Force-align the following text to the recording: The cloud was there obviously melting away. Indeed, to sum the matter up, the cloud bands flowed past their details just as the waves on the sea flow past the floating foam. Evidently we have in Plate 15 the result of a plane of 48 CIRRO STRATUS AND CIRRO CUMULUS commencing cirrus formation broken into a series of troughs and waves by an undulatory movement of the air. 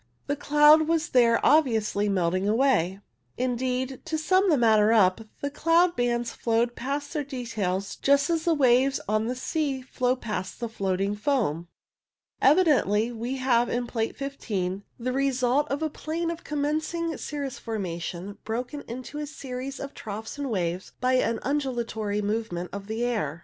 The 0.25 0.35
cloud 0.35 0.87
was 0.87 1.09
there 1.09 1.39
obviously 1.45 2.09
melting 2.09 2.49
away. 2.49 3.01
Indeed, 3.37 4.01
to 4.05 4.17
sum 4.17 4.49
the 4.49 4.57
matter 4.57 4.91
up, 4.91 5.21
the 5.41 5.51
cloud 5.51 5.95
bands 5.95 6.31
flowed 6.33 6.75
past 6.75 7.13
their 7.13 7.23
details 7.23 7.97
just 7.97 8.27
as 8.31 8.43
the 8.45 8.55
waves 8.55 8.99
on 9.07 9.27
the 9.27 9.35
sea 9.35 9.83
flow 9.83 10.15
past 10.15 10.59
the 10.59 10.67
floating 10.67 11.15
foam. 11.15 11.67
Evidently 12.41 13.11
we 13.11 13.35
have 13.37 13.69
in 13.69 13.85
Plate 13.85 14.15
15 14.17 14.81
the 14.97 15.13
result 15.13 15.67
of 15.69 15.83
a 15.83 15.87
plane 15.87 16.31
of 16.31 16.39
48 16.39 16.39
CIRRO 16.39 16.39
STRATUS 16.39 16.63
AND 16.63 16.81
CIRRO 16.81 16.87
CUMULUS 16.87 16.87
commencing 16.87 17.17
cirrus 17.19 17.59
formation 17.59 18.37
broken 18.43 18.81
into 18.87 19.19
a 19.19 19.27
series 19.27 19.79
of 19.79 19.93
troughs 19.93 20.39
and 20.39 20.49
waves 20.49 20.93
by 20.99 21.13
an 21.13 21.37
undulatory 21.43 22.23
movement 22.23 22.71
of 22.73 22.87
the 22.87 23.03
air. 23.05 23.39